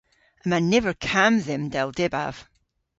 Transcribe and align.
Yma 0.43 0.57
niver 0.59 0.95
kamm 1.07 1.35
dhymm 1.45 1.65
dell 1.73 1.89
dybav. 1.97 2.35